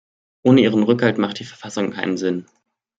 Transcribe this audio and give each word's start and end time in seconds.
Ohne 0.41 0.61
ihren 0.61 0.81
Rückhalt 0.81 1.19
macht 1.19 1.37
die 1.37 1.43
Verfassung 1.45 1.91
keinen 1.91 2.17
Sinn. 2.17 2.47